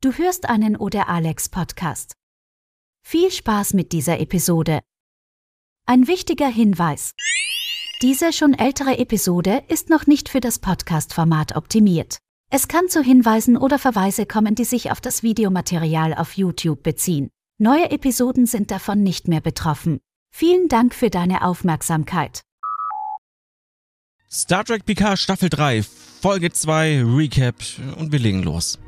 [0.00, 2.12] Du hörst einen Oder Alex Podcast.
[3.04, 4.78] Viel Spaß mit dieser Episode.
[5.86, 7.14] Ein wichtiger Hinweis.
[8.00, 12.18] Diese schon ältere Episode ist noch nicht für das Podcast-Format optimiert.
[12.48, 17.28] Es kann zu Hinweisen oder Verweise kommen, die sich auf das Videomaterial auf YouTube beziehen.
[17.58, 19.98] Neue Episoden sind davon nicht mehr betroffen.
[20.30, 22.42] Vielen Dank für deine Aufmerksamkeit.
[24.30, 27.56] Star Trek Picard Staffel 3, Folge 2, Recap
[27.96, 28.78] und wir legen los.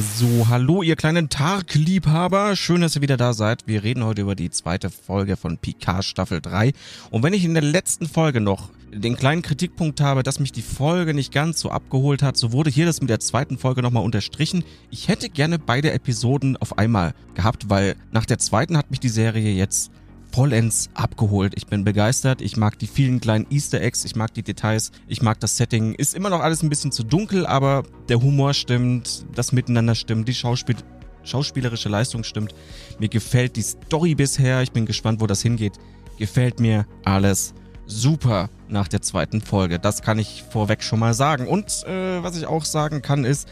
[0.00, 2.56] So, hallo ihr kleinen Tark-Liebhaber.
[2.56, 3.68] Schön, dass ihr wieder da seid.
[3.68, 6.72] Wir reden heute über die zweite Folge von Picard Staffel 3.
[7.10, 10.62] Und wenn ich in der letzten Folge noch den kleinen Kritikpunkt habe, dass mich die
[10.62, 14.02] Folge nicht ganz so abgeholt hat, so wurde hier das mit der zweiten Folge nochmal
[14.02, 14.64] unterstrichen.
[14.90, 19.08] Ich hätte gerne beide Episoden auf einmal gehabt, weil nach der zweiten hat mich die
[19.08, 19.92] Serie jetzt
[20.34, 21.52] vollends abgeholt.
[21.54, 22.42] Ich bin begeistert.
[22.42, 24.04] Ich mag die vielen kleinen Easter Eggs.
[24.04, 24.90] Ich mag die Details.
[25.06, 25.94] Ich mag das Setting.
[25.94, 29.26] Ist immer noch alles ein bisschen zu dunkel, aber der Humor stimmt.
[29.36, 30.26] Das Miteinander stimmt.
[30.26, 30.74] Die Schauspiel
[31.22, 32.52] schauspielerische Leistung stimmt.
[32.98, 34.60] Mir gefällt die Story bisher.
[34.62, 35.74] Ich bin gespannt, wo das hingeht.
[36.18, 37.54] Gefällt mir alles
[37.86, 39.78] super nach der zweiten Folge.
[39.78, 41.46] Das kann ich vorweg schon mal sagen.
[41.46, 43.48] Und äh, was ich auch sagen kann, ist,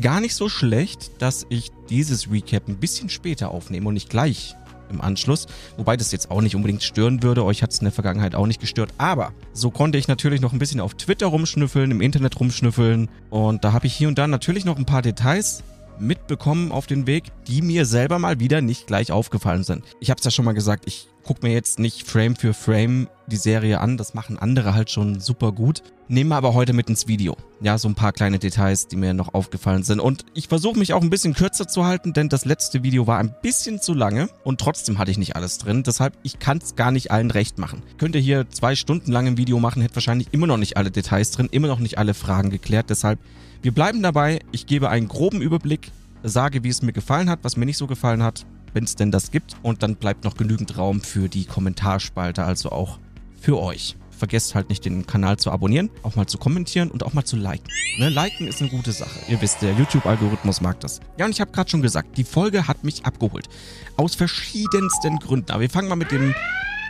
[0.00, 4.56] gar nicht so schlecht, dass ich dieses Recap ein bisschen später aufnehme und nicht gleich
[4.92, 5.46] im Anschluss.
[5.76, 7.44] Wobei das jetzt auch nicht unbedingt stören würde.
[7.44, 8.90] Euch hat es in der Vergangenheit auch nicht gestört.
[8.98, 13.08] Aber so konnte ich natürlich noch ein bisschen auf Twitter rumschnüffeln, im Internet rumschnüffeln.
[13.30, 15.62] Und da habe ich hier und da natürlich noch ein paar Details
[15.98, 19.84] mitbekommen auf den Weg, die mir selber mal wieder nicht gleich aufgefallen sind.
[20.00, 23.08] Ich habe es ja schon mal gesagt, ich gucke mir jetzt nicht Frame für Frame
[23.26, 25.82] die Serie an, das machen andere halt schon super gut.
[26.08, 27.36] Nehme aber heute mit ins Video.
[27.62, 30.00] Ja, so ein paar kleine Details, die mir noch aufgefallen sind.
[30.00, 33.18] Und ich versuche mich auch ein bisschen kürzer zu halten, denn das letzte Video war
[33.18, 35.82] ein bisschen zu lange und trotzdem hatte ich nicht alles drin.
[35.84, 37.82] Deshalb, ich kann es gar nicht allen recht machen.
[37.96, 41.30] Könnte hier zwei Stunden lang ein Video machen, hätte wahrscheinlich immer noch nicht alle Details
[41.30, 42.90] drin, immer noch nicht alle Fragen geklärt.
[42.90, 43.18] Deshalb,
[43.62, 44.40] wir bleiben dabei.
[44.50, 47.86] Ich gebe einen groben Überblick, sage, wie es mir gefallen hat, was mir nicht so
[47.86, 49.56] gefallen hat, wenn es denn das gibt.
[49.62, 52.98] Und dann bleibt noch genügend Raum für die Kommentarspalte, also auch
[53.40, 53.96] für euch.
[54.10, 57.36] Vergesst halt nicht, den Kanal zu abonnieren, auch mal zu kommentieren und auch mal zu
[57.36, 57.66] liken.
[57.98, 58.08] Ne?
[58.08, 59.18] Liken ist eine gute Sache.
[59.28, 61.00] Ihr wisst, der YouTube-Algorithmus mag das.
[61.18, 63.48] Ja, und ich habe gerade schon gesagt, die Folge hat mich abgeholt.
[63.96, 65.50] Aus verschiedensten Gründen.
[65.50, 66.34] Aber wir fangen mal mit dem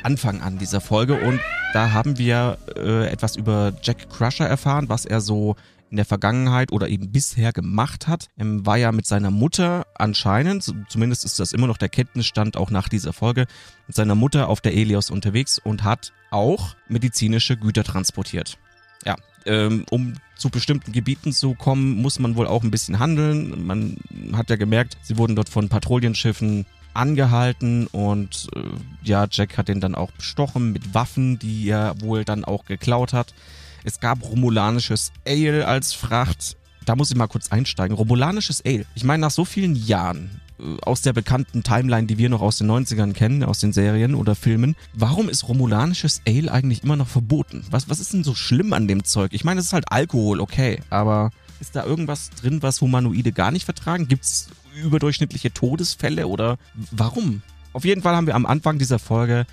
[0.03, 1.41] Anfang an dieser Folge und
[1.72, 5.56] da haben wir äh, etwas über Jack Crusher erfahren, was er so
[5.92, 8.28] in der Vergangenheit oder eben bisher gemacht hat.
[8.36, 12.70] Er war ja mit seiner Mutter anscheinend, zumindest ist das immer noch der Kenntnisstand auch
[12.70, 13.47] nach dieser Folge,
[13.86, 18.58] mit seiner Mutter auf der Elios unterwegs und hat auch medizinische Güter transportiert.
[19.04, 23.66] Ja, ähm, um zu bestimmten Gebieten zu kommen, muss man wohl auch ein bisschen handeln.
[23.66, 23.98] Man
[24.32, 26.64] hat ja gemerkt, sie wurden dort von Patrouillenschiffen
[26.94, 28.60] angehalten und äh,
[29.03, 33.12] ja, Jack hat den dann auch bestochen mit Waffen, die er wohl dann auch geklaut
[33.12, 33.34] hat.
[33.84, 36.56] Es gab romulanisches Ale als Fracht.
[36.84, 37.97] Da muss ich mal kurz einsteigen.
[37.97, 38.87] Romulanisches Ale.
[38.94, 42.59] Ich meine, nach so vielen Jahren äh, aus der bekannten Timeline, die wir noch aus
[42.59, 47.09] den 90ern kennen, aus den Serien oder Filmen, warum ist romulanisches Ale eigentlich immer noch
[47.09, 47.65] verboten?
[47.71, 49.32] Was, was ist denn so schlimm an dem Zeug?
[49.32, 53.53] Ich meine, es ist halt Alkohol, okay, aber ist da irgendwas drin, was Humanoide gar
[53.53, 54.09] nicht vertragen?
[54.09, 54.48] Gibt es
[54.82, 56.59] überdurchschnittliche Todesfälle oder
[56.91, 57.42] warum?
[57.72, 59.47] Auf jeden Fall haben wir am Anfang dieser Folge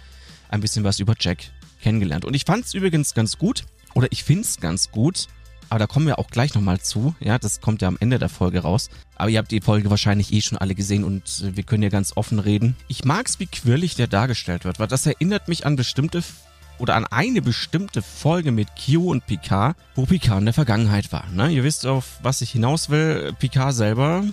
[0.49, 1.51] ein bisschen was über Jack
[1.81, 2.25] kennengelernt.
[2.25, 3.63] Und ich fand es übrigens ganz gut,
[3.95, 5.27] oder ich finde es ganz gut,
[5.69, 7.13] aber da kommen wir auch gleich nochmal zu.
[7.19, 8.89] Ja, das kommt ja am Ende der Folge raus.
[9.15, 12.17] Aber ihr habt die Folge wahrscheinlich eh schon alle gesehen und wir können ja ganz
[12.17, 12.75] offen reden.
[12.87, 16.23] Ich mag es, wie quirlig der dargestellt wird, weil das erinnert mich an bestimmte
[16.79, 21.27] oder an eine bestimmte Folge mit Q und Picard, wo Picard in der Vergangenheit war.
[21.29, 21.49] Ne?
[21.49, 23.33] Ihr wisst, auf was ich hinaus will.
[23.37, 24.23] Picard selber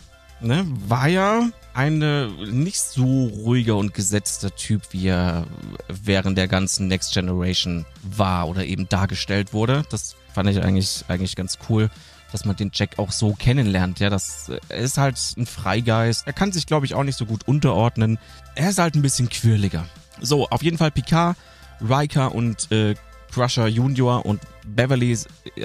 [0.40, 5.46] ne, war ja eine nicht so ruhiger und gesetzter Typ, wie er
[5.88, 9.82] während der ganzen Next Generation war oder eben dargestellt wurde.
[9.90, 11.90] Das fand ich eigentlich, eigentlich ganz cool,
[12.32, 14.00] dass man den Jack auch so kennenlernt.
[14.00, 16.26] Ja, das er ist halt ein Freigeist.
[16.26, 18.18] Er kann sich, glaube ich, auch nicht so gut unterordnen.
[18.54, 19.86] Er ist halt ein bisschen quirliger.
[20.20, 21.36] So, auf jeden Fall Picard,
[21.80, 22.94] Riker und äh,
[23.32, 25.16] Crusher Junior und Beverly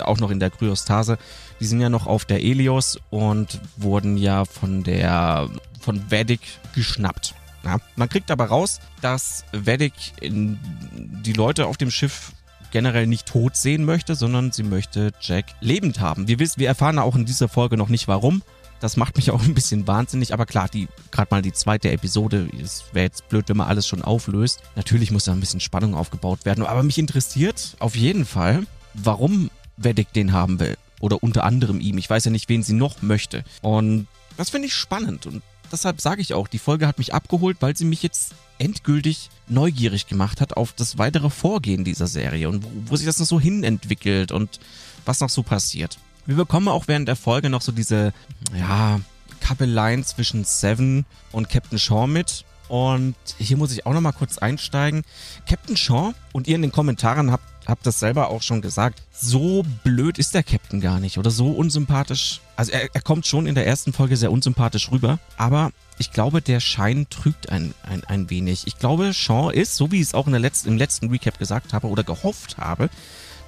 [0.01, 1.17] auch noch in der Kryostase.
[1.59, 5.49] Die sind ja noch auf der Elios und wurden ja von der
[5.79, 6.41] von Vedic
[6.75, 7.34] geschnappt.
[7.63, 12.31] Ja, man kriegt aber raus, dass Vedic die Leute auf dem Schiff
[12.72, 16.28] generell nicht tot sehen möchte, sondern sie möchte Jack lebend haben.
[16.28, 18.41] Wir wissen, wir erfahren auch in dieser Folge noch nicht warum.
[18.81, 22.49] Das macht mich auch ein bisschen wahnsinnig, aber klar, die gerade mal die zweite Episode,
[22.61, 24.61] es wäre jetzt blöd, wenn man alles schon auflöst.
[24.75, 29.51] Natürlich muss da ein bisschen Spannung aufgebaut werden, aber mich interessiert auf jeden Fall, warum
[29.78, 31.99] Vedic den haben will oder unter anderem ihm.
[31.99, 33.43] Ich weiß ja nicht, wen sie noch möchte.
[33.61, 37.57] Und das finde ich spannend und deshalb sage ich auch, die Folge hat mich abgeholt,
[37.59, 42.63] weil sie mich jetzt endgültig neugierig gemacht hat auf das weitere Vorgehen dieser Serie und
[42.63, 44.59] wo, wo sich das noch so hin entwickelt und
[45.05, 45.97] was noch so passiert.
[46.26, 48.14] Wir bekommen auch während der Folge noch so diese,
[48.58, 49.00] ja,
[49.41, 52.46] Kappeleien zwischen Seven und Captain Shaw mit.
[52.70, 55.03] Und hier muss ich auch nochmal kurz einsteigen.
[55.46, 59.03] Captain Shaw und ihr in den Kommentaren habt, habt das selber auch schon gesagt.
[59.12, 62.40] So blöd ist der Captain gar nicht oder so unsympathisch.
[62.56, 66.41] Also er, er kommt schon in der ersten Folge sehr unsympathisch rüber, aber ich glaube,
[66.41, 68.66] der Schein trügt ein, ein, ein wenig.
[68.67, 71.40] Ich glaube, Shaw ist, so wie ich es auch in der letzten, im letzten Recap
[71.40, 72.90] gesagt habe oder gehofft habe,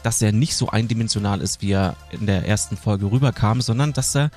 [0.04, 4.16] dass er nicht so eindimensional ist, wie er in der ersten Folge rüberkam, sondern dass
[4.16, 4.30] er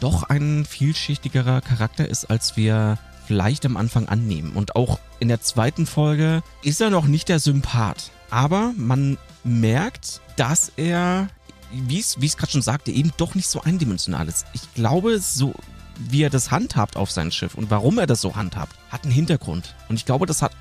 [0.00, 4.52] doch ein vielschichtigerer Charakter ist, als wir vielleicht am Anfang annehmen.
[4.52, 8.10] Und auch in der zweiten Folge ist er noch nicht der Sympath.
[8.30, 11.28] Aber man merkt, dass er,
[11.72, 14.46] wie es gerade schon sagte, eben doch nicht so eindimensional ist.
[14.52, 15.54] Ich glaube, so
[15.98, 19.12] wie er das handhabt auf sein Schiff und warum er das so handhabt, hat einen
[19.12, 19.74] Hintergrund.
[19.88, 20.52] Und ich glaube, das hat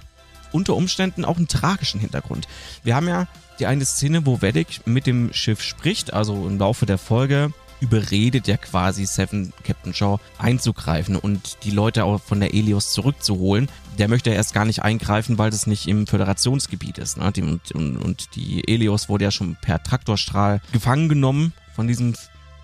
[0.52, 2.48] unter Umständen auch einen tragischen Hintergrund.
[2.84, 3.28] Wir haben ja
[3.60, 8.48] die eine Szene, wo Vedic mit dem Schiff spricht, also im Laufe der Folge überredet
[8.48, 13.70] ja quasi Seven Captain Shaw einzugreifen und die Leute auch von der Elios zurückzuholen.
[13.98, 17.18] Der möchte erst gar nicht eingreifen, weil das nicht im Föderationsgebiet ist.
[17.18, 17.26] Ne?
[17.26, 22.16] Und, und, und die Elios wurde ja schon per Traktorstrahl gefangen genommen von diesem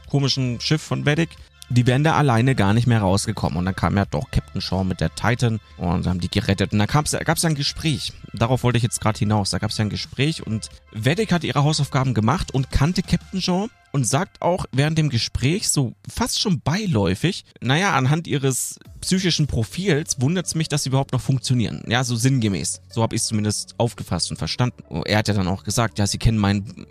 [0.10, 1.30] komischen Schiff von Vedic
[1.72, 3.58] die wären da alleine gar nicht mehr rausgekommen.
[3.58, 6.74] Und dann kam ja doch Captain Shaw mit der Titan und haben die gerettet.
[6.74, 8.14] Und da gab es ja ein Gespräch.
[8.34, 9.50] Darauf wollte ich jetzt gerade hinaus.
[9.50, 13.42] Da gab es ja ein Gespräch und Vedic hat ihre Hausaufgaben gemacht und kannte Captain
[13.42, 19.48] Shaw und sagt auch während dem Gespräch so fast schon beiläufig, naja, anhand ihres psychischen
[19.48, 21.84] Profils wundert es mich, dass sie überhaupt noch funktionieren.
[21.88, 22.82] Ja, so sinngemäß.
[22.90, 24.84] So habe ich es zumindest aufgefasst und verstanden.
[25.06, 26.86] Er hat ja dann auch gesagt, ja, sie kennen mein,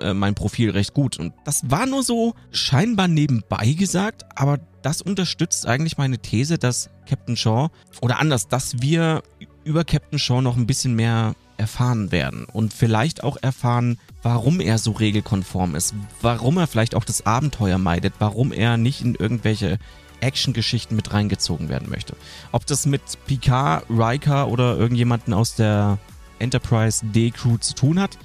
[0.00, 1.18] äh, mein Profil recht gut.
[1.18, 6.90] Und das war nur so scheinbar nebenbei gesagt, aber das unterstützt eigentlich meine These, dass
[7.08, 7.70] Captain Shaw,
[8.00, 9.22] oder anders, dass wir
[9.64, 14.78] über Captain Shaw noch ein bisschen mehr erfahren werden und vielleicht auch erfahren, warum er
[14.78, 19.78] so regelkonform ist, warum er vielleicht auch das Abenteuer meidet, warum er nicht in irgendwelche
[20.20, 22.16] Action-Geschichten mit reingezogen werden möchte.
[22.52, 25.98] Ob das mit Picard, Riker oder irgendjemanden aus der
[26.38, 28.18] Enterprise D-Crew zu tun hat,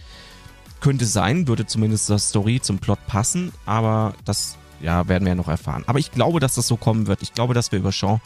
[0.81, 5.35] könnte sein, würde zumindest das Story zum Plot passen, aber das ja, werden wir ja
[5.35, 5.83] noch erfahren.
[5.87, 7.21] Aber ich glaube, dass das so kommen wird.
[7.21, 8.19] Ich glaube, dass wir über Sean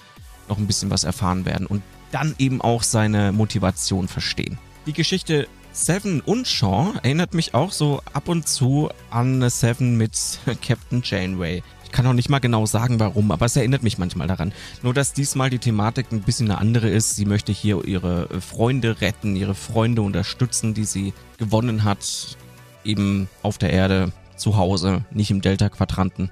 [0.47, 4.57] noch ein bisschen was erfahren werden und dann eben auch seine Motivation verstehen.
[4.85, 10.39] Die Geschichte Seven und Sean erinnert mich auch so ab und zu an Seven mit
[10.65, 11.61] Captain Janeway.
[11.83, 14.53] Ich kann auch nicht mal genau sagen, warum, aber es erinnert mich manchmal daran.
[14.83, 17.15] Nur, dass diesmal die Thematik ein bisschen eine andere ist.
[17.15, 22.37] Sie möchte hier ihre Freunde retten, ihre Freunde unterstützen, die sie gewonnen hat,
[22.85, 26.31] eben auf der Erde, zu Hause, nicht im Delta-Quadranten.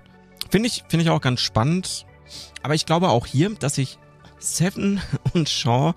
[0.49, 2.05] Finde ich, finde ich auch ganz spannend.
[2.61, 3.97] Aber ich glaube auch hier, dass ich
[4.39, 5.01] Seven
[5.33, 5.93] und Shaw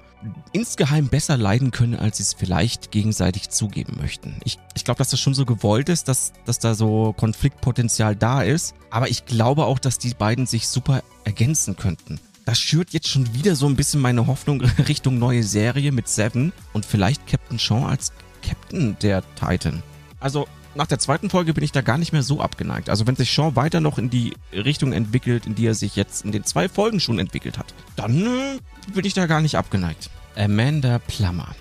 [0.52, 4.36] insgeheim besser leiden können, als sie es vielleicht gegenseitig zugeben möchten.
[4.44, 8.42] Ich, ich glaube, dass das schon so gewollt ist, dass, dass da so Konfliktpotenzial da
[8.42, 8.74] ist.
[8.90, 12.20] Aber ich glaube auch, dass die beiden sich super ergänzen könnten.
[12.44, 16.52] Das schürt jetzt schon wieder so ein bisschen meine Hoffnung Richtung neue Serie mit Seven
[16.72, 18.12] und vielleicht Captain Shaw als
[18.42, 19.82] Captain der Titan.
[20.20, 22.90] Also nach der zweiten Folge bin ich da gar nicht mehr so abgeneigt.
[22.90, 26.24] Also wenn sich Sean weiter noch in die Richtung entwickelt, in die er sich jetzt
[26.24, 28.58] in den zwei Folgen schon entwickelt hat, dann äh,
[28.92, 30.10] bin ich da gar nicht abgeneigt.
[30.36, 31.54] Amanda Plummer.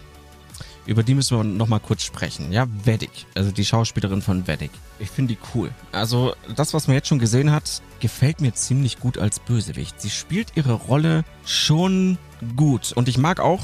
[0.86, 2.52] Über die müssen wir nochmal kurz sprechen.
[2.52, 4.70] Ja, Vedic, also die Schauspielerin von Vedic.
[5.00, 5.72] Ich finde die cool.
[5.92, 10.00] Also das, was man jetzt schon gesehen hat, gefällt mir ziemlich gut als Bösewicht.
[10.00, 12.20] Sie spielt ihre Rolle schon
[12.56, 12.92] gut.
[12.94, 13.62] Und ich mag auch,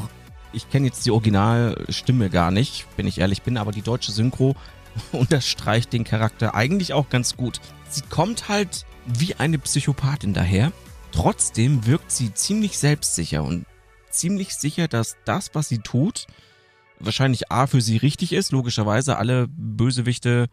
[0.51, 4.55] ich kenne jetzt die Originalstimme gar nicht, wenn ich ehrlich bin, aber die deutsche Synchro
[5.11, 7.59] unterstreicht den Charakter eigentlich auch ganz gut.
[7.89, 10.71] Sie kommt halt wie eine Psychopathin daher.
[11.11, 13.65] Trotzdem wirkt sie ziemlich selbstsicher und
[14.09, 16.27] ziemlich sicher, dass das, was sie tut,
[16.99, 18.51] wahrscheinlich A für sie richtig ist.
[18.51, 20.47] Logischerweise alle Bösewichte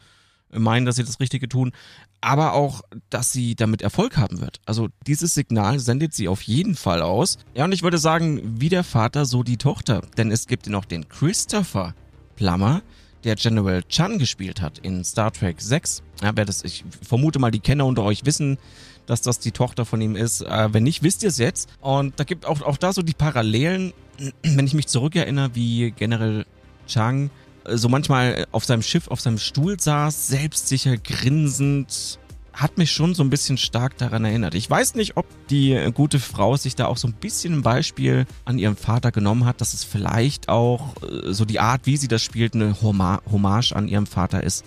[0.50, 1.72] meinen, dass sie das Richtige tun,
[2.20, 4.60] aber auch, dass sie damit Erfolg haben wird.
[4.66, 7.38] Also dieses Signal sendet sie auf jeden Fall aus.
[7.54, 10.02] Ja, und ich würde sagen, wie der Vater, so die Tochter.
[10.16, 11.94] Denn es gibt noch den Christopher
[12.36, 12.82] Plummer,
[13.28, 16.02] der General Chan gespielt hat in Star Trek 6.
[16.22, 18.56] Ja, wer das, ich vermute mal, die Kenner unter euch wissen,
[19.04, 20.40] dass das die Tochter von ihm ist.
[20.40, 21.68] Äh, wenn nicht, wisst ihr es jetzt.
[21.82, 23.92] Und da gibt auch, auch da so die Parallelen,
[24.42, 26.46] wenn ich mich zurückerinnere, wie General
[26.86, 27.28] Chang
[27.64, 32.18] äh, so manchmal auf seinem Schiff, auf seinem Stuhl saß, selbstsicher, grinsend,
[32.58, 34.54] hat mich schon so ein bisschen stark daran erinnert.
[34.56, 38.26] Ich weiß nicht, ob die gute Frau sich da auch so ein bisschen ein Beispiel
[38.44, 42.08] an ihrem Vater genommen hat, dass es vielleicht auch äh, so die Art, wie sie
[42.08, 44.64] das spielt, eine Hommage an ihrem Vater ist.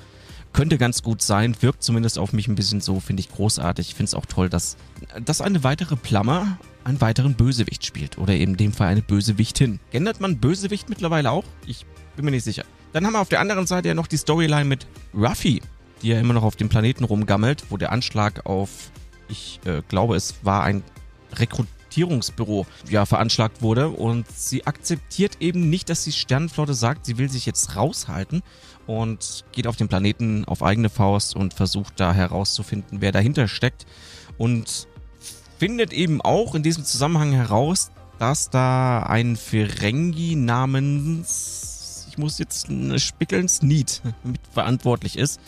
[0.54, 3.90] Könnte ganz gut sein, wirkt zumindest auf mich ein bisschen so, finde ich großartig.
[3.90, 4.78] Ich finde es auch toll, dass,
[5.24, 8.18] dass eine weitere Plammer einen weiteren Bösewicht spielt.
[8.18, 9.80] Oder eben in dem Fall eine Bösewichtin.
[9.92, 11.46] Gendert man Bösewicht mittlerweile auch?
[11.66, 12.64] Ich bin mir nicht sicher.
[12.94, 15.62] Dann haben wir auf der anderen Seite ja noch die Storyline mit Ruffy
[16.02, 18.92] die ja immer noch auf dem Planeten rumgammelt, wo der Anschlag auf,
[19.30, 20.84] ich äh, glaube, es war ein
[21.34, 23.90] Rekrutierungsbüro ja veranschlagt wurde.
[23.90, 28.42] Und sie akzeptiert eben nicht, dass die Sternenflotte sagt, sie will sich jetzt raushalten
[28.88, 33.86] und geht auf den Planeten auf eigene Faust und versucht da herauszufinden, wer dahinter steckt.
[34.38, 34.88] Und
[35.58, 42.68] findet eben auch in diesem Zusammenhang heraus, dass da ein Ferengi namens, ich muss jetzt
[42.98, 45.40] spickeln, Sneed mit verantwortlich ist,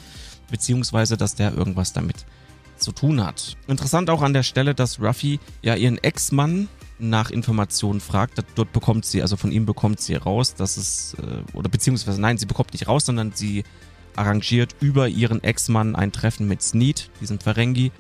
[0.53, 2.25] beziehungsweise dass der irgendwas damit
[2.77, 3.57] zu tun hat.
[3.67, 6.69] Interessant auch an der Stelle, dass Ruffy ja ihren Ex-Mann
[6.99, 8.43] nach Informationen fragt.
[8.53, 12.37] Dort bekommt sie, also von ihm bekommt sie raus, dass es, äh, oder beziehungsweise nein,
[12.37, 13.63] sie bekommt nicht raus, sondern sie
[14.15, 17.91] arrangiert über ihren Ex-Mann ein Treffen mit Sneed, diesem Ferengi.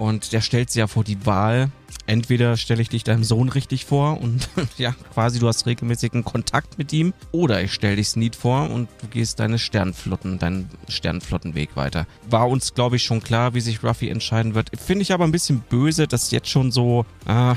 [0.00, 1.70] Und der stellt sie ja vor die Wahl.
[2.06, 6.78] Entweder stelle ich dich deinem Sohn richtig vor und ja, quasi du hast regelmäßigen Kontakt
[6.78, 11.76] mit ihm, oder ich stelle dich Sneed vor und du gehst deine Sternflotten, deinen Sternflottenweg
[11.76, 12.06] weiter.
[12.30, 14.70] War uns, glaube ich, schon klar, wie sich Ruffy entscheiden wird.
[14.80, 17.54] Finde ich aber ein bisschen böse, das jetzt schon so äh,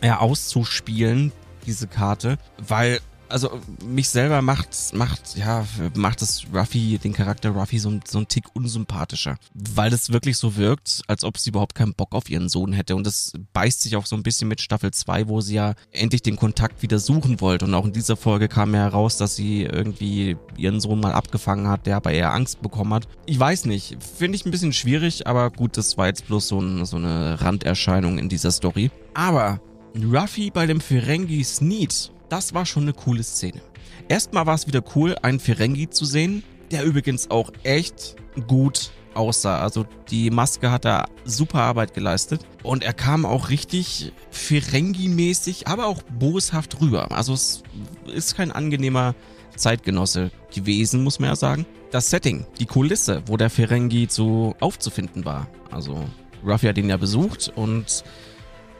[0.00, 1.32] ja, auszuspielen,
[1.66, 2.38] diese Karte,
[2.68, 3.00] weil
[3.34, 8.28] also mich selber macht, macht, ja, macht es Ruffy, den Charakter Ruffy so, so ein
[8.28, 9.38] Tick unsympathischer.
[9.54, 12.94] Weil es wirklich so wirkt, als ob sie überhaupt keinen Bock auf ihren Sohn hätte.
[12.94, 16.22] Und das beißt sich auch so ein bisschen mit Staffel 2, wo sie ja endlich
[16.22, 17.64] den Kontakt wieder suchen wollte.
[17.64, 21.66] Und auch in dieser Folge kam ja heraus, dass sie irgendwie ihren Sohn mal abgefangen
[21.66, 23.08] hat, der aber eher Angst bekommen hat.
[23.26, 26.60] Ich weiß nicht, finde ich ein bisschen schwierig, aber gut, das war jetzt bloß so,
[26.60, 28.92] ein, so eine Randerscheinung in dieser Story.
[29.12, 29.60] Aber
[29.96, 33.60] Ruffy bei dem Ferengi Sneed das war schon eine coole Szene.
[34.08, 38.16] Erstmal war es wieder cool, einen Ferengi zu sehen, der übrigens auch echt
[38.46, 39.60] gut aussah.
[39.60, 45.86] Also die Maske hat da super Arbeit geleistet und er kam auch richtig Ferengi-mäßig, aber
[45.86, 47.12] auch boshaft rüber.
[47.12, 47.62] Also es
[48.12, 49.14] ist kein angenehmer
[49.56, 51.66] Zeitgenosse gewesen, muss man ja sagen.
[51.90, 55.46] Das Setting, die Kulisse, wo der Ferengi zu aufzufinden war.
[55.70, 56.04] Also
[56.44, 58.04] Ruffy hat ihn ja besucht und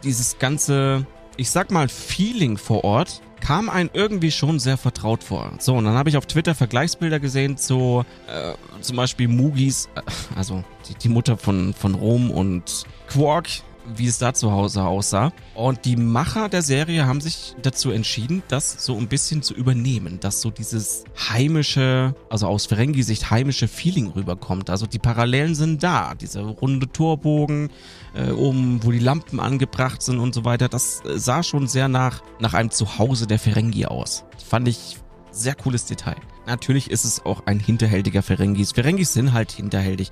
[0.03, 5.53] dieses ganze, ich sag mal, Feeling vor Ort kam einem irgendwie schon sehr vertraut vor.
[5.59, 10.01] So, und dann habe ich auf Twitter Vergleichsbilder gesehen zu äh, zum Beispiel Mugis, äh,
[10.35, 13.49] also die, die Mutter von, von Rom und Quark,
[13.97, 15.33] wie es da zu Hause aussah.
[15.55, 20.21] Und die Macher der Serie haben sich dazu entschieden, das so ein bisschen zu übernehmen,
[20.21, 24.71] dass so dieses heimische, also aus Ferengi-Sicht heimische Feeling rüberkommt.
[24.71, 26.15] Also die Parallelen sind da.
[26.15, 27.71] Diese runde Torbogen,
[28.15, 30.69] äh, oben, wo die Lampen angebracht sind und so weiter.
[30.69, 34.25] Das äh, sah schon sehr nach, nach einem Zuhause der Ferengi aus.
[34.45, 34.97] Fand ich
[35.31, 36.17] sehr cooles Detail.
[36.47, 38.73] Natürlich ist es auch ein hinterhältiger Ferengis.
[38.73, 40.11] Ferengis sind halt hinterhältig.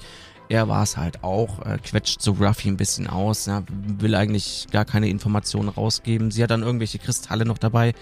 [0.53, 4.67] Er war es halt auch, äh, quetscht so Ruffy ein bisschen aus, ja, will eigentlich
[4.71, 6.31] gar keine Informationen rausgeben.
[6.31, 7.95] Sie hat dann irgendwelche Kristalle noch dabei.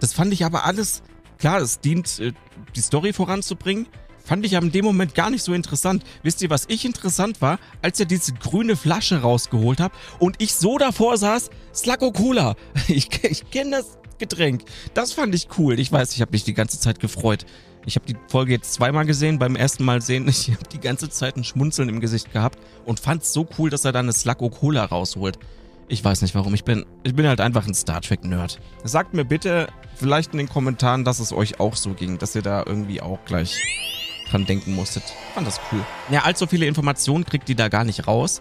[0.00, 1.04] Das fand ich aber alles,
[1.38, 2.32] klar, es dient, äh,
[2.74, 3.86] die Story voranzubringen.
[4.24, 6.02] Fand ich aber in dem Moment gar nicht so interessant.
[6.24, 7.60] Wisst ihr, was ich interessant war?
[7.80, 12.56] Als er diese grüne Flasche rausgeholt hat und ich so davor saß, Slacko Cola.
[12.88, 14.64] Ich, ich kenne das Getränk.
[14.94, 15.78] Das fand ich cool.
[15.78, 17.46] Ich weiß, ich habe mich die ganze Zeit gefreut.
[17.86, 19.38] Ich habe die Folge jetzt zweimal gesehen.
[19.38, 23.00] Beim ersten Mal sehen, ich habe die ganze Zeit ein Schmunzeln im Gesicht gehabt und
[23.00, 25.38] fand es so cool, dass er dann eine Slacko Cola rausholt.
[25.86, 26.54] Ich weiß nicht warum.
[26.54, 28.58] Ich bin, ich bin halt einfach ein Star Trek-Nerd.
[28.84, 32.42] Sagt mir bitte vielleicht in den Kommentaren, dass es euch auch so ging, dass ihr
[32.42, 33.54] da irgendwie auch gleich
[34.30, 35.02] dran denken musstet.
[35.34, 35.84] Fand das cool.
[36.10, 38.40] Ja, allzu viele Informationen kriegt die da gar nicht raus.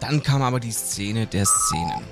[0.00, 2.02] Dann kam aber die Szene der Szenen.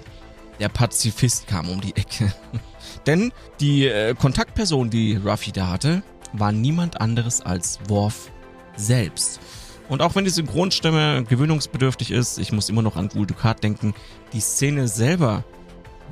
[0.60, 2.32] Der Pazifist kam um die Ecke.
[3.06, 8.30] Denn die äh, Kontaktperson, die Ruffy da hatte, war niemand anderes als Worf
[8.76, 9.40] selbst.
[9.88, 13.94] Und auch wenn die Synchronstimme gewöhnungsbedürftig ist, ich muss immer noch an Gul Dukat denken,
[14.32, 15.44] die Szene selber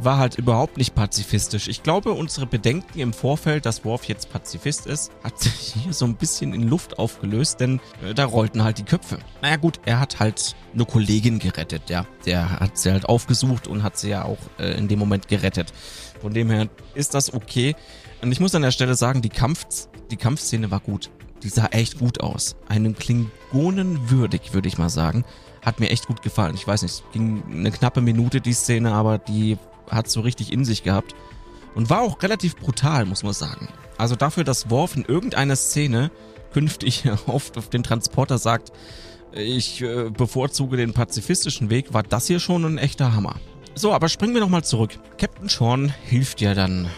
[0.01, 1.69] war halt überhaupt nicht pazifistisch.
[1.69, 5.53] Ich glaube, unsere Bedenken im Vorfeld, dass Worf jetzt Pazifist ist, hat sich
[5.83, 9.19] hier so ein bisschen in Luft aufgelöst, denn äh, da rollten halt die Köpfe.
[9.43, 12.07] Naja gut, er hat halt eine Kollegin gerettet, ja.
[12.27, 15.73] Der hat sie halt aufgesucht und hat sie ja auch äh, in dem Moment gerettet.
[16.21, 17.75] Von dem her ist das okay.
[18.23, 19.65] Und ich muss an der Stelle sagen, die, Kampf,
[20.11, 21.11] die Kampfszene war gut.
[21.43, 22.57] Die sah echt gut aus.
[22.69, 25.25] Einem Klingonen würdig, würde ich mal sagen.
[25.65, 26.55] Hat mir echt gut gefallen.
[26.55, 29.57] Ich weiß nicht, es ging eine knappe Minute die Szene, aber die
[29.91, 31.15] hat so richtig in sich gehabt.
[31.75, 33.69] Und war auch relativ brutal, muss man sagen.
[33.99, 36.11] Also dafür, dass Worf in irgendeiner Szene
[36.53, 38.73] künftig oft auf den Transporter sagt,
[39.33, 43.37] ich äh, bevorzuge den pazifistischen Weg, war das hier schon ein echter Hammer.
[43.75, 44.99] So, aber springen wir nochmal zurück.
[45.19, 46.89] Captain Sean hilft ja dann äh,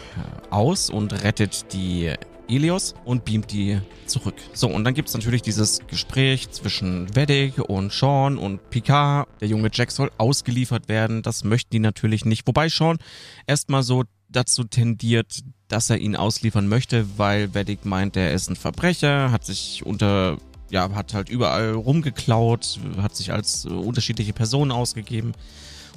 [0.50, 2.14] aus und rettet die
[2.49, 4.35] Elios und beamt die zurück.
[4.54, 9.28] So, und dann gibt es natürlich dieses Gespräch zwischen Vedek und Sean und Picard.
[9.40, 11.23] Der junge Jack soll ausgeliefert werden.
[11.23, 12.47] Das möchten die natürlich nicht.
[12.47, 12.99] Wobei Sean
[13.47, 18.56] erstmal so dazu tendiert, dass er ihn ausliefern möchte, weil Vedek meint, er ist ein
[18.56, 20.38] Verbrecher, hat sich unter
[20.70, 25.32] ja, hat halt überall rumgeklaut, hat sich als äh, unterschiedliche Personen ausgegeben.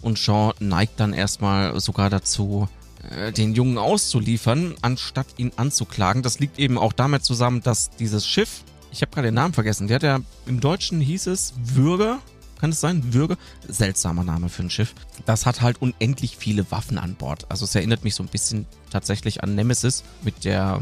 [0.01, 2.67] Und Jean neigt dann erstmal sogar dazu,
[3.09, 6.23] äh, den Jungen auszuliefern, anstatt ihn anzuklagen.
[6.23, 9.87] Das liegt eben auch damit zusammen, dass dieses Schiff, ich habe gerade den Namen vergessen,
[9.87, 12.19] der hat ja, im Deutschen hieß es Würger,
[12.63, 13.13] kann es sein?
[13.13, 13.35] Würger?
[13.67, 14.95] Seltsamer Name für ein Schiff.
[15.25, 17.45] Das hat halt unendlich viele Waffen an Bord.
[17.49, 20.79] Also es erinnert mich so ein bisschen tatsächlich an Nemesis mit der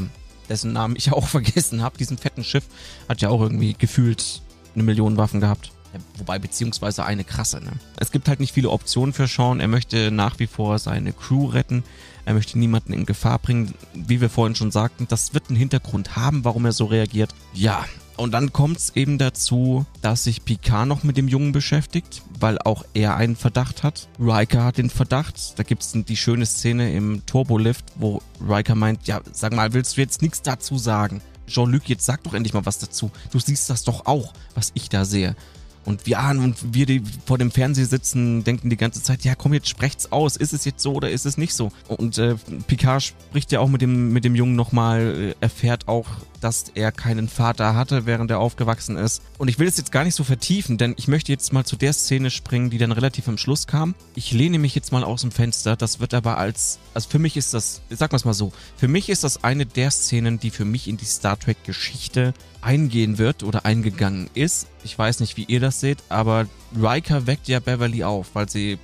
[0.47, 2.65] dessen Namen ich auch vergessen habe, diesem fetten Schiff,
[3.09, 4.43] hat ja auch irgendwie gefühlt
[4.75, 5.71] eine Million Waffen gehabt.
[5.91, 7.71] Ja, wobei, beziehungsweise eine krasse, ne?
[7.97, 9.59] Es gibt halt nicht viele Optionen für Sean.
[9.59, 11.83] Er möchte nach wie vor seine Crew retten.
[12.25, 13.73] Er möchte niemanden in Gefahr bringen.
[13.95, 17.33] Wie wir vorhin schon sagten, das wird einen Hintergrund haben, warum er so reagiert.
[17.55, 17.83] Ja,
[18.21, 22.59] und dann kommt es eben dazu, dass sich Picard noch mit dem Jungen beschäftigt, weil
[22.59, 24.07] auch er einen Verdacht hat.
[24.19, 25.57] Riker hat den Verdacht.
[25.57, 29.97] Da gibt es die schöne Szene im Turbolift, wo Riker meint, ja, sag mal, willst
[29.97, 31.21] du jetzt nichts dazu sagen?
[31.47, 33.09] Jean-Luc, jetzt sag doch endlich mal was dazu.
[33.31, 35.35] Du siehst das doch auch, was ich da sehe.
[35.83, 39.53] Und wir, und wir, die vor dem Fernseher sitzen, denken die ganze Zeit, ja komm,
[39.53, 40.37] jetzt sprecht's aus.
[40.37, 41.71] Ist es jetzt so oder ist es nicht so?
[41.87, 42.35] Und äh,
[42.67, 46.05] Picard spricht ja auch mit dem, mit dem Jungen nochmal, äh, erfährt auch,
[46.41, 49.21] dass er keinen Vater hatte, während er aufgewachsen ist.
[49.37, 51.75] Und ich will es jetzt gar nicht so vertiefen, denn ich möchte jetzt mal zu
[51.75, 53.95] der Szene springen, die dann relativ am Schluss kam.
[54.15, 55.75] Ich lehne mich jetzt mal aus dem Fenster.
[55.75, 59.09] Das wird aber als, also für mich ist das, sag mal mal so, für mich
[59.09, 63.43] ist das eine der Szenen, die für mich in die Star Trek Geschichte eingehen wird
[63.43, 64.67] oder eingegangen ist.
[64.83, 68.79] Ich weiß nicht, wie ihr das seht, aber Riker weckt ja Beverly auf, weil sie,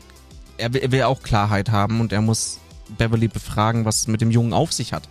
[0.57, 2.59] er, er will auch Klarheit haben und er muss
[2.97, 5.07] Beverly befragen, was es mit dem Jungen auf sich hat.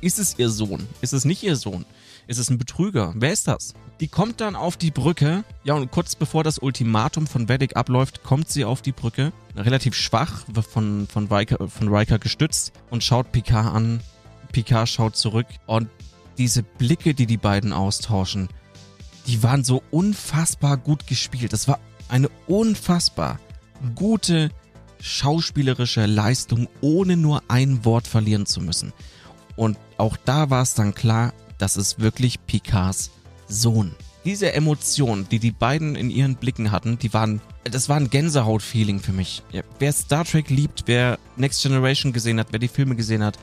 [0.00, 0.86] Ist es ihr Sohn?
[1.00, 1.84] Ist es nicht ihr Sohn?
[2.26, 3.12] Ist es ein Betrüger?
[3.16, 3.74] Wer ist das?
[4.00, 5.44] Die kommt dann auf die Brücke.
[5.64, 9.32] Ja, und kurz bevor das Ultimatum von Vedic abläuft, kommt sie auf die Brücke.
[9.56, 14.00] Relativ schwach, von, von, Riker, von Riker gestützt und schaut Picard an.
[14.52, 15.88] Picard schaut zurück und
[16.36, 18.48] diese Blicke, die die beiden austauschen,
[19.26, 21.52] die waren so unfassbar gut gespielt.
[21.52, 23.40] Das war eine unfassbar
[23.94, 24.50] gute
[25.00, 28.92] schauspielerische Leistung, ohne nur ein Wort verlieren zu müssen.
[29.56, 33.10] Und auch da war es dann klar, das ist wirklich Picards
[33.48, 33.94] Sohn.
[34.24, 38.98] Diese Emotionen, die die beiden in ihren Blicken hatten, die waren, das war ein Gänsehaut-Feeling
[38.98, 39.42] für mich.
[39.52, 43.38] Ja, wer Star Trek liebt, wer Next Generation gesehen hat, wer die Filme gesehen hat,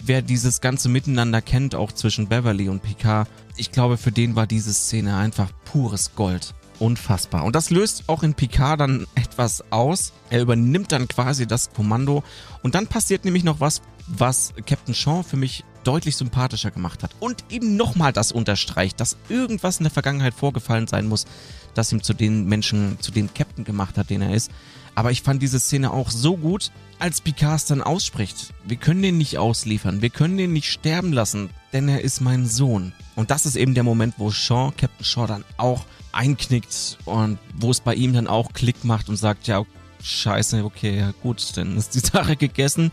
[0.00, 4.46] wer dieses ganze Miteinander kennt, auch zwischen Beverly und Picard, ich glaube, für den war
[4.46, 6.54] diese Szene einfach pures Gold.
[6.78, 7.44] Unfassbar.
[7.44, 10.12] Und das löst auch in Picard dann etwas aus.
[10.28, 12.22] Er übernimmt dann quasi das Kommando.
[12.62, 17.12] Und dann passiert nämlich noch was, was Captain Shaw für mich deutlich sympathischer gemacht hat.
[17.20, 21.26] Und eben nochmal das unterstreicht, dass irgendwas in der Vergangenheit vorgefallen sein muss,
[21.74, 24.50] das ihm zu den Menschen, zu dem Captain gemacht hat, den er ist.
[24.94, 28.54] Aber ich fand diese Szene auch so gut, als Picard dann ausspricht.
[28.64, 32.46] Wir können den nicht ausliefern, wir können den nicht sterben lassen, denn er ist mein
[32.46, 32.92] Sohn.
[33.14, 37.70] Und das ist eben der Moment, wo Shaw, Captain Shaw dann auch einknickt und wo
[37.70, 39.62] es bei ihm dann auch Klick macht und sagt, ja,
[40.02, 42.90] scheiße, okay, ja gut, dann ist die Sache gegessen.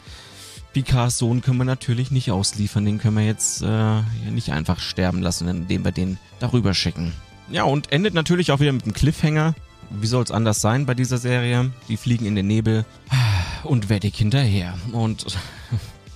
[0.73, 5.21] Picards Sohn können wir natürlich nicht ausliefern, den können wir jetzt äh, nicht einfach sterben
[5.21, 7.13] lassen, indem wir den darüber schicken.
[7.49, 9.53] Ja, und endet natürlich auch wieder mit einem Cliffhanger
[9.89, 11.71] wie soll es anders sein bei dieser Serie?
[11.88, 12.86] Die fliegen in den Nebel
[13.63, 14.75] und Weddick hinterher.
[14.91, 15.25] Und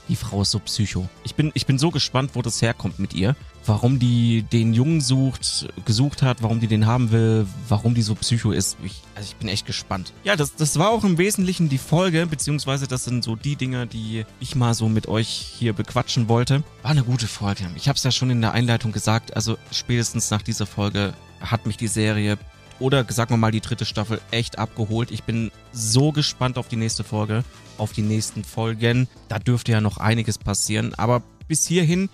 [0.09, 1.07] die Frau ist so psycho.
[1.23, 3.35] Ich bin, ich bin so gespannt, wo das herkommt mit ihr.
[3.65, 8.15] Warum die den Jungen sucht, gesucht hat, warum die den haben will, warum die so
[8.15, 8.77] psycho ist.
[8.83, 10.13] Ich, also ich bin echt gespannt.
[10.23, 13.85] Ja, das, das war auch im Wesentlichen die Folge, beziehungsweise das sind so die Dinge,
[13.85, 16.63] die ich mal so mit euch hier bequatschen wollte.
[16.81, 17.69] War eine gute Folge.
[17.75, 21.65] Ich habe es ja schon in der Einleitung gesagt, also spätestens nach dieser Folge hat
[21.65, 22.37] mich die Serie
[22.79, 25.11] oder sagen wir mal die dritte Staffel echt abgeholt.
[25.11, 27.43] Ich bin so gespannt auf die nächste Folge,
[27.77, 29.07] auf die nächsten Folgen.
[29.27, 32.09] Da dürfte ja noch einiges passieren, aber bis hierhin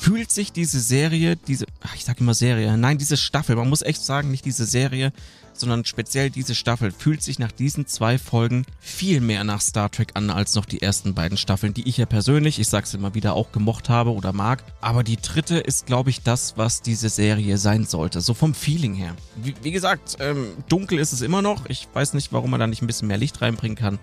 [0.00, 4.02] fühlt sich diese Serie, diese, ich sag immer Serie, nein, diese Staffel, man muss echt
[4.02, 5.12] sagen, nicht diese Serie,
[5.58, 10.12] sondern speziell diese Staffel fühlt sich nach diesen zwei Folgen viel mehr nach Star Trek
[10.14, 13.34] an als noch die ersten beiden Staffeln, die ich ja persönlich, ich sag's immer wieder,
[13.34, 14.64] auch gemocht habe oder mag.
[14.80, 18.94] Aber die dritte ist, glaube ich, das, was diese Serie sein sollte, so vom Feeling
[18.94, 19.14] her.
[19.36, 21.66] Wie, wie gesagt, ähm, dunkel ist es immer noch.
[21.68, 23.98] Ich weiß nicht, warum man da nicht ein bisschen mehr Licht reinbringen kann.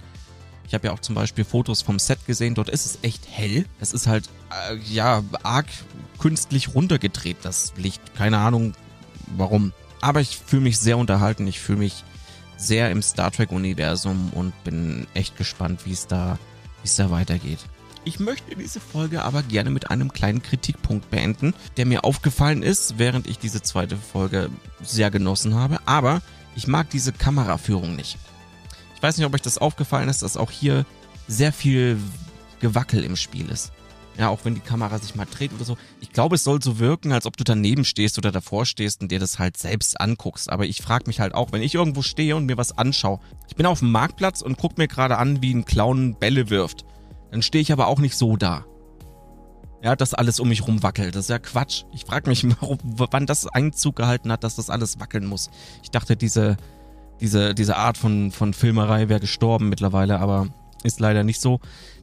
[0.72, 2.56] Ich habe ja auch zum Beispiel Fotos vom Set gesehen.
[2.56, 3.66] Dort ist es echt hell.
[3.82, 4.30] Es ist halt,
[4.70, 5.66] äh, ja, arg
[6.18, 8.02] künstlich runtergedreht, das Licht.
[8.16, 8.74] Keine Ahnung,
[9.36, 9.74] warum.
[10.02, 11.48] Aber ich fühle mich sehr unterhalten.
[11.48, 12.04] Ich fühle mich
[12.58, 16.38] sehr im Star Trek-Universum und bin echt gespannt, wie es da,
[16.84, 17.60] es da weitergeht.
[18.04, 22.98] Ich möchte diese Folge aber gerne mit einem kleinen Kritikpunkt beenden, der mir aufgefallen ist,
[22.98, 24.50] während ich diese zweite Folge
[24.82, 25.80] sehr genossen habe.
[25.86, 26.22] Aber
[26.56, 28.18] ich mag diese Kameraführung nicht.
[28.96, 30.86] Ich weiß nicht, ob euch das aufgefallen ist, dass auch hier
[31.28, 31.98] sehr viel
[32.60, 33.72] Gewackel im Spiel ist.
[34.18, 35.78] Ja, auch wenn die Kamera sich mal dreht oder so.
[36.02, 39.12] Ich glaube, es soll so wirken, als ob du daneben stehst oder davor stehst und
[39.12, 40.50] dir das halt selbst anguckst.
[40.50, 43.20] Aber ich frage mich halt auch, wenn ich irgendwo stehe und mir was anschaue.
[43.48, 46.86] Ich bin auf dem Marktplatz und guck mir gerade an, wie ein Clown Bälle wirft.
[47.32, 48.66] Dann stehe ich aber auch nicht so da.
[49.84, 51.16] Ja, dass alles um mich rum wackelt.
[51.16, 51.86] Das ist ja Quatsch.
[51.94, 55.50] Ich frage mich, warum, wann das Einzug gehalten hat, dass das alles wackeln muss.
[55.84, 56.58] Ich dachte, diese,
[57.22, 60.48] diese, diese Art von, von Filmerei wäre gestorben mittlerweile, aber
[60.84, 61.60] ist leider nicht so.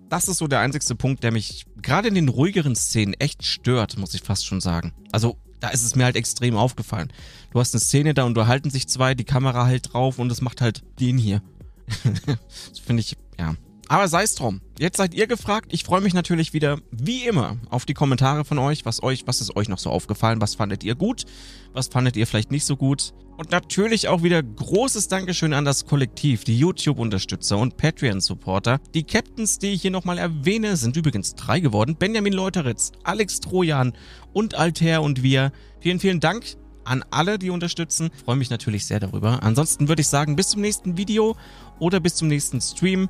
[0.09, 3.99] Das ist so der einzigste Punkt, der mich gerade in den ruhigeren Szenen echt stört,
[3.99, 4.95] muss ich fast schon sagen.
[5.13, 7.13] Also, da ist es mir halt extrem aufgefallen.
[7.51, 10.61] Du hast eine Szene, da unterhalten sich zwei, die Kamera hält drauf und es macht
[10.61, 11.43] halt den hier.
[12.69, 13.55] das finde ich, ja,
[13.89, 14.61] aber sei es drum.
[14.79, 15.73] Jetzt seid ihr gefragt.
[15.73, 18.85] Ich freue mich natürlich wieder, wie immer, auf die Kommentare von euch.
[18.85, 20.41] Was euch, was ist euch noch so aufgefallen?
[20.41, 21.25] Was fandet ihr gut?
[21.73, 23.15] Was fandet ihr vielleicht nicht so gut?
[23.39, 28.81] Und natürlich auch wieder großes Dankeschön an das Kollektiv, die YouTube-Unterstützer und Patreon-Supporter.
[28.95, 31.97] Die Captains, die ich hier nochmal erwähne, sind übrigens drei geworden.
[31.97, 33.93] Benjamin Leuteritz, Alex Trojan
[34.33, 35.53] und Alter und wir.
[35.81, 38.11] Vielen, vielen Dank an alle, die unterstützen.
[38.25, 39.43] freue mich natürlich sehr darüber.
[39.43, 41.37] Ansonsten würde ich sagen, bis zum nächsten Video
[41.79, 43.09] oder bis zum nächsten Stream.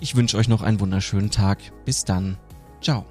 [0.00, 1.58] Ich wünsche euch noch einen wunderschönen Tag.
[1.84, 2.36] Bis dann.
[2.80, 3.06] Ciao.